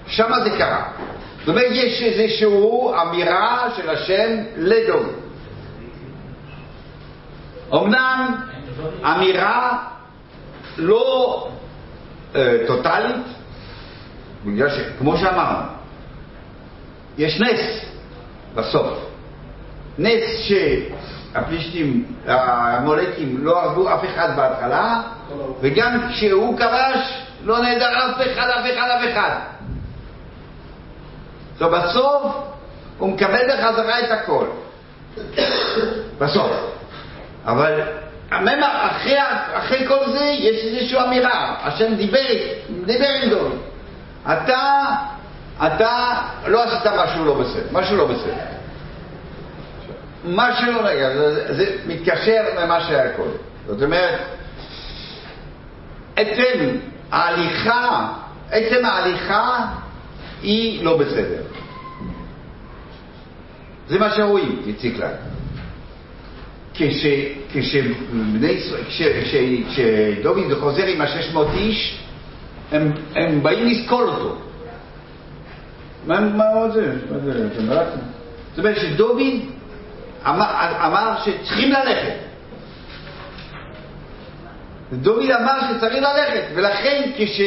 [0.07, 0.83] שמה זה קרה.
[1.39, 2.47] זאת אומרת, יש איזושהי
[3.01, 5.07] אמירה של השם לדוד.
[7.73, 8.35] אמנם
[9.05, 9.77] אמירה
[10.77, 11.47] לא
[12.35, 13.36] אה, טוטאלית,
[14.47, 15.67] בגלל שכמו שאמרנו,
[17.17, 17.85] יש נס
[18.55, 19.07] בסוף.
[19.97, 25.01] נס שהפלישתים, המולקים, לא הרגו אף אחד בהתחלה,
[25.61, 29.35] וגם כשהוא כבש, לא נהדר אף אחד, אף אחד, אף אחד.
[31.59, 32.33] אז בסוף
[32.97, 34.45] הוא מקבל בחזרה את הכל.
[36.19, 36.51] בסוף.
[37.45, 37.81] אבל
[38.31, 39.17] אחרי,
[39.53, 41.55] אחרי כל זה יש איזושהי אמירה.
[41.63, 42.19] השם דיבר,
[42.85, 43.51] דיבר עם דוד.
[44.33, 44.85] אתה,
[45.57, 48.57] אתה לא עשית משהו לא בסדר, משהו לא בסדר.
[50.59, 53.37] שלא רגע, זה, זה מתקשר למה שהיה קודם.
[53.67, 54.19] זאת אומרת,
[56.15, 56.77] עצם
[57.11, 58.13] ההליכה,
[58.51, 59.65] עצם ההליכה
[60.41, 61.41] היא לא בסדר.
[63.87, 64.61] זה מה שרואים,
[66.73, 67.05] כש,
[69.13, 69.35] כש,
[69.69, 71.99] כשדוד חוזר עם השש מאות איש,
[72.71, 74.35] הם, הם באים לסקול אותו.
[76.07, 76.93] מה, מה עוד זה?
[77.11, 77.47] מה זה?
[77.53, 77.97] אתם ראיתם?
[78.55, 79.21] זאת אומרת שדוד
[80.27, 80.45] אמר,
[80.85, 82.15] אמר שצריכים ללכת.
[84.93, 87.41] דוד אמר שצריך ללכת, ולכן כש...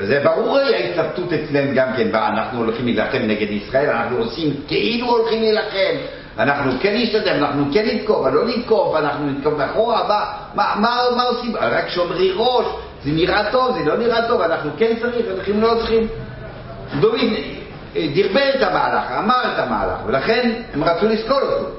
[0.00, 5.40] זה ברור ההתלבטות אצלם גם כן, אנחנו הולכים להילחם נגד ישראל, אנחנו עושים כאילו הולכים
[5.40, 5.96] להילחם,
[6.38, 10.24] אנחנו כן נשתדל, אנחנו כן נתקוף, אבל לא נתקוף, אנחנו נתקוף מאחורה, מה,
[10.54, 11.56] מה, מה, מה עושים?
[11.56, 12.66] רק שומרי ראש,
[13.04, 16.08] זה נראה טוב, זה לא נראה טוב, אנחנו כן צריך, אנחנו לא צריכים.
[17.00, 17.20] דוד
[17.94, 21.70] דרבן את המהלך, אמר את המהלך, ולכן הם רצו לסקול אותו.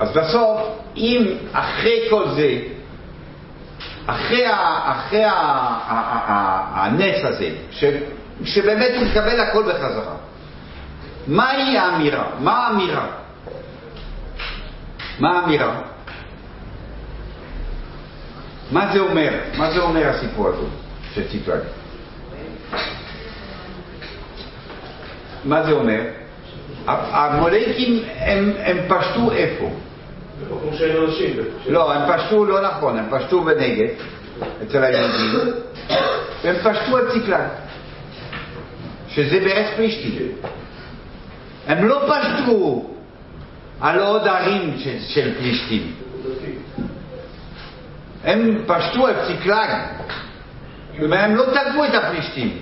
[0.00, 0.60] אז בסוף,
[0.96, 2.58] אם אחרי כל זה,
[4.06, 5.34] אחרי, ה, אחרי ה, ה,
[5.88, 7.84] ה, ה, הנס הזה, ש,
[8.44, 10.14] שבאמת הוא מקבל הכל בחזרה,
[11.26, 12.24] מהי האמירה?
[12.40, 13.06] מה האמירה?
[15.18, 15.80] מה האמירה?
[18.72, 19.30] מה זה אומר?
[19.58, 21.60] מה זה אומר הסיפור הזה ציפלג?
[25.44, 26.00] מה זה אומר?
[26.86, 29.70] המולקים הם, הם פשטו איפה?
[30.48, 31.36] במקום שאין אנשים.
[31.68, 33.88] לא, הם פשטו לא נכון, הם פשטו בנגד,
[34.62, 35.52] אצל היהודים,
[36.42, 37.48] והם פשטו את ציקלג,
[39.08, 40.32] שזה בארץ פלישתים.
[41.66, 42.90] הם לא פשטו
[43.80, 45.92] על עוד ערים של, של פלישתים.
[48.24, 49.70] הם פשטו את ציקלג,
[51.10, 52.56] והם לא תקפו את הפלישתים.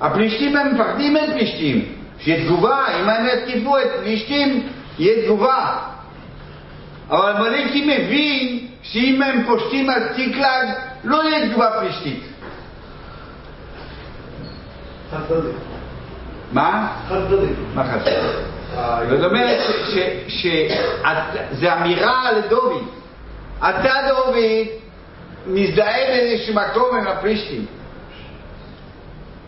[0.00, 1.84] הפלישתים הם מפחדים את פלישתים.
[2.18, 4.68] שיהיה תגובה, אם הם יתקיפו את פלישתים,
[4.98, 5.78] יהיה תגובה.
[7.10, 10.68] אבל מלאקי מבין שאם הם פושטים על ציקלג,
[11.04, 12.24] לא יהיה תגובה פלישתית.
[16.52, 16.88] מה?
[17.74, 18.52] מה חשוב?
[19.10, 19.60] זאת אומרת
[20.28, 22.82] שזה אמירה לדוד.
[23.58, 24.36] אתה דוד
[25.46, 25.98] מזדהה
[26.54, 27.66] מקום עם הפלישתים.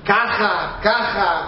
[0.06, 1.42] ככה, ככה,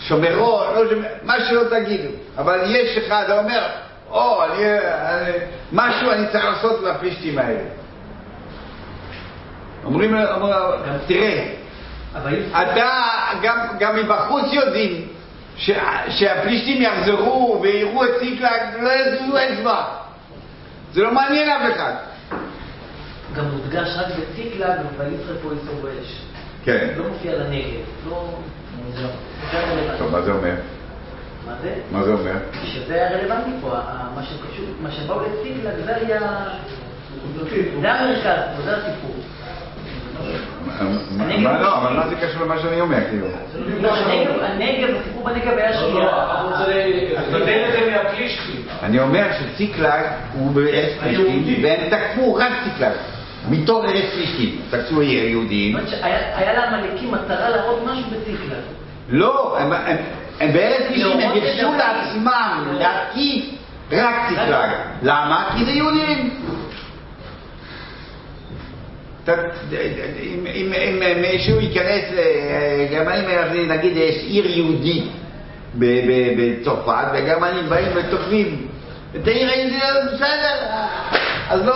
[0.00, 2.08] שומרו, לא שומר, מה שלא תגידו.
[2.38, 3.66] אבל יש אחד האומר,
[4.10, 5.32] או, אני, אני,
[5.72, 7.60] משהו אני צריך לעשות לפלישתים האלה.
[9.84, 10.54] אומרים, אומרים
[11.06, 11.46] תראה,
[12.50, 12.90] אתה,
[13.42, 15.08] גם, גם מבחוץ יודעים
[15.56, 15.70] ש,
[16.08, 19.84] שהפלישתים יחזרו ויראו את ציקלג, לא יזוזו אצבע.
[20.94, 21.92] זה לא מעניין אף אחד.
[23.36, 26.22] גם מודגש רק בציקלג, ויצחק פה איסור באש.
[26.64, 26.88] כן.
[26.96, 27.80] לא מופיע לנגב.
[28.08, 28.28] לא...
[29.98, 30.54] טוב, מה זה אומר?
[31.46, 31.74] מה זה?
[31.92, 32.32] מה זה אומר?
[32.64, 33.68] שזה היה רלוונטי פה,
[34.14, 36.20] מה שקשור, מה שבאו לציקלג, זה היה...
[37.80, 39.14] זה המרכז, זה הסיפור.
[41.16, 43.26] מה- לא, אבל מה זה קשור למה שאני אומר, כאילו?
[43.82, 43.96] לא,
[44.44, 46.08] הנגב, הסיפור בנגב היה שנייה.
[47.26, 48.63] קיבל את זה מהפלישתים.
[48.84, 52.92] אני אומר שציקלג הוא בארץ פלישתים, והם תקפו רק ציקלג.
[53.50, 54.60] מתוך ארץ פלישתים.
[54.70, 55.76] תקפו יהודים.
[56.02, 58.58] היה לעמלקים מטרה להראות משהו בציקלג.
[59.08, 59.72] לא, הם-
[60.52, 63.44] בארץ פלישתים, הם ביקשו לעצמם להתקיף
[63.92, 64.68] רק ציקלג.
[65.02, 65.50] למה?
[65.58, 66.30] כי זה יהודים.
[69.28, 70.72] אם, אם,
[71.02, 72.04] אם מישהו ייכנס,
[72.90, 75.04] גרמנים, נגיד יש עיר יהודית
[75.74, 78.66] בצרפת, והגרמנים באים ותוקפים
[79.26, 79.82] העיר היהודית,
[80.14, 80.66] בסדר,
[81.50, 81.74] אז לא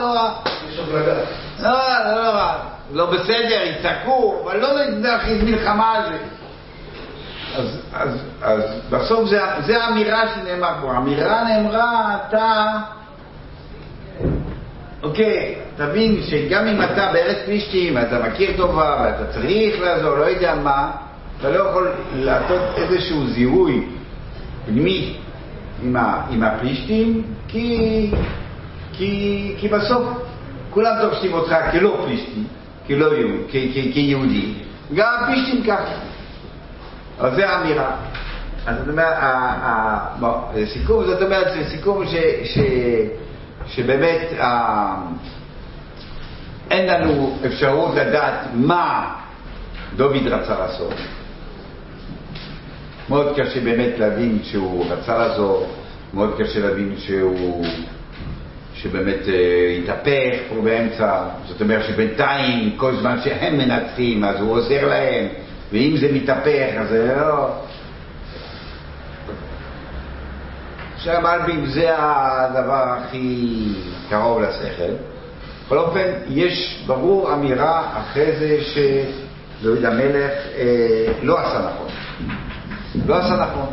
[0.00, 0.28] נורא.
[0.68, 1.14] יש הבלגה.
[1.62, 1.70] לא,
[2.14, 2.54] לא נורא.
[2.92, 4.68] לא בסדר, יצעקו, אבל לא
[4.98, 6.18] להכריז מלחמה על זה.
[7.56, 8.08] אז, אז,
[8.42, 8.60] אז
[8.90, 9.28] בסוף
[9.66, 10.92] זה האמירה שנאמר פה.
[10.92, 12.78] האמירה נאמרה, אתה...
[15.02, 20.54] אוקיי, תבין שגם אם אתה בארץ פלישתים, אתה מכיר טובה ואתה צריך לעזור, לא יודע
[20.54, 20.90] מה,
[21.40, 23.86] אתה לא יכול לעשות איזשהו זיהוי
[24.66, 25.16] פנימי
[25.82, 28.10] עם, ה, עם הפלישתים, כי,
[28.92, 30.08] כי, כי בסוף
[30.70, 32.42] כולם תופסים אותך כלא פלישתי,
[32.86, 34.54] כלא יהוד, כ, כ, כיהודי,
[34.94, 35.94] גם הפלישתים ככה.
[37.18, 37.90] אז זו האמירה.
[38.66, 39.16] אז זאת אומרת,
[40.72, 42.14] סיכום, זאת אומרת, זה סיכום ש...
[42.44, 42.58] ש
[43.68, 44.94] שבאמת אה,
[46.70, 49.14] אין לנו אפשרות לדעת מה
[49.96, 50.94] דוד רצה לעשות.
[53.08, 55.66] מאוד קשה באמת להבין שהוא רצה לעזור,
[56.14, 57.64] מאוד קשה להבין שהוא,
[58.74, 64.88] שבאמת אה, התהפך פה באמצע, זאת אומרת שבינתיים כל זמן שהם מנצחים אז הוא עוזר
[64.88, 65.26] להם,
[65.72, 67.48] ואם זה מתהפך אז זה לא...
[70.98, 73.46] שהמלבים זה הדבר הכי
[74.10, 74.92] קרוב לשכל.
[75.66, 81.88] בכל אופן, יש ברור אמירה אחרי זה שדוד המלך אה, לא עשה נכון.
[83.06, 83.66] לא עשה נכון.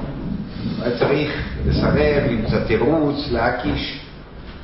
[0.82, 4.02] היה צריך לסרב, למצוא תירוץ, להקיש.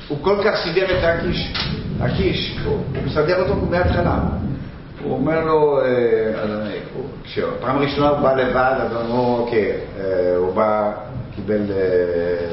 [0.08, 1.54] הוא כל כך סידר את הקיש,
[2.00, 4.18] הקיש, הוא, הוא מסדר אותו מההתחלה.
[5.04, 5.86] הוא אומר לו, אה,
[7.24, 10.92] כשפעם ראשונה הוא בא לבד, אז הוא אומר, אוקיי, אה, הוא בא
[11.36, 11.62] קיבל,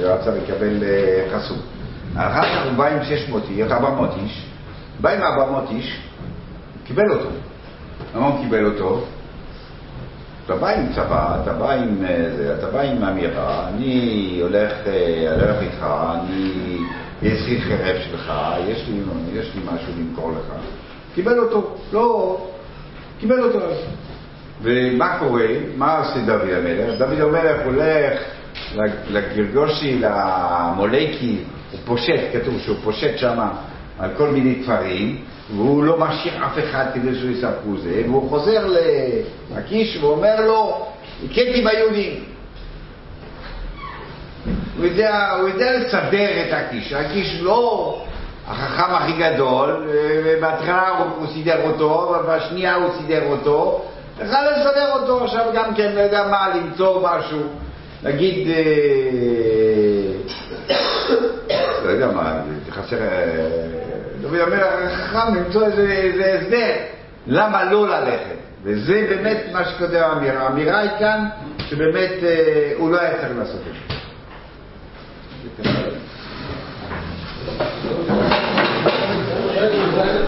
[0.03, 1.57] רצה לקבל אה, חסות.
[2.15, 4.45] אחר כך הוא בא עם 600 איש, 400 איש,
[5.01, 5.99] בא עם 400 איש,
[6.83, 7.29] קיבל אותו.
[8.15, 9.05] למה הוא קיבל אותו?
[10.49, 14.71] אתה בא עם צבא, אתה בא עם אה, אתה בא עם אמירה, אני הולך,
[15.31, 16.77] הולך איתך, אני,
[17.21, 18.33] לי חרב שלך,
[18.67, 19.01] יש לי,
[19.33, 20.53] יש לי משהו למכור לך.
[21.15, 22.37] קיבל אותו, לא,
[23.19, 23.59] קיבל אותו.
[24.61, 25.47] ומה קורה?
[25.77, 26.97] מה עושה דוד המלך?
[26.97, 28.19] דוד המלך הולך
[29.09, 31.37] לגרגושי, למולקי,
[31.71, 33.39] הוא פושט, כתוב שהוא פושט שם
[33.99, 35.17] על כל מיני דברים,
[35.55, 38.67] והוא לא משאיר אף אחד כדי שהוא יספרו זה, והוא חוזר
[39.55, 40.85] לקיש ואומר לו,
[41.25, 42.23] הכיתי ביהודים.
[44.77, 48.01] הוא יודע, הוא יודע לסדר את הקיש, הקיש לא
[48.47, 49.87] החכם הכי גדול,
[50.25, 53.85] ובהתחלה הוא סידר אותו, ובשנייה הוא סידר אותו,
[54.17, 57.41] צריך לסדר אותו עכשיו גם כן, לא יודע מה, למצוא משהו.
[58.03, 58.55] נגיד, אה,
[61.85, 62.97] לא יודע מה, חסר,
[64.21, 66.71] דוד המלך חכם למצוא איזה הסבר,
[67.27, 68.35] למה לא ללכת.
[68.63, 70.43] וזה באמת מה שכותב האמירה.
[70.43, 71.25] האמירה היא כאן
[71.59, 73.95] שבאמת אה, הוא לא היה צריך לעשות את זה.